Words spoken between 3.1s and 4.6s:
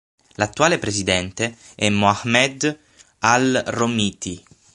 Al-Romithi.